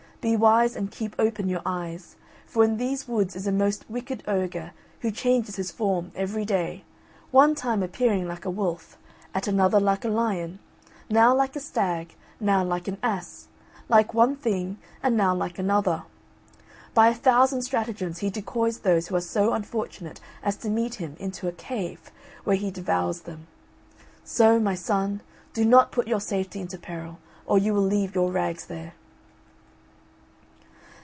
Be 0.21 0.37
wise 0.37 0.75
and 0.75 0.91
keep 0.91 1.15
open 1.17 1.49
your 1.49 1.63
eyes, 1.65 2.15
for 2.45 2.63
in 2.63 2.77
these 2.77 3.07
woods 3.07 3.35
is 3.35 3.47
a 3.47 3.51
most 3.51 3.89
wicked 3.89 4.21
ogre 4.27 4.71
who 4.99 5.09
changes 5.09 5.55
his 5.55 5.71
form 5.71 6.11
every 6.13 6.45
day, 6.45 6.83
one 7.31 7.55
time 7.55 7.81
appearing 7.81 8.27
like 8.27 8.45
a 8.45 8.51
wolf, 8.51 8.99
at 9.33 9.47
another 9.47 9.79
like 9.79 10.05
a 10.05 10.09
lion, 10.09 10.59
now 11.09 11.33
like 11.33 11.55
a 11.55 11.59
stag, 11.59 12.13
now 12.39 12.63
like 12.63 12.87
an 12.87 12.99
ass, 13.01 13.47
like 13.89 14.13
one 14.13 14.35
thing 14.35 14.77
and 15.01 15.17
now 15.17 15.33
like 15.33 15.57
another. 15.57 16.03
By 16.93 17.07
a 17.07 17.15
thousand 17.15 17.63
stratagems 17.63 18.19
he 18.19 18.29
decoys 18.29 18.81
those 18.81 19.07
who 19.07 19.15
are 19.15 19.21
so 19.21 19.53
unfortunate 19.53 20.21
as 20.43 20.55
to 20.57 20.69
meet 20.69 20.93
him 21.01 21.15
into 21.17 21.47
a 21.47 21.51
cave, 21.51 22.11
where 22.43 22.55
he 22.57 22.69
devours 22.69 23.21
them. 23.21 23.47
So, 24.23 24.59
my 24.59 24.75
son, 24.75 25.21
do 25.53 25.65
not 25.65 25.91
put 25.91 26.07
your 26.07 26.21
safety 26.21 26.59
into 26.61 26.77
peril, 26.77 27.17
or 27.47 27.57
you 27.57 27.73
will 27.73 27.81
leave 27.81 28.13
your 28.13 28.31
rags 28.31 28.67
there." 28.67 28.93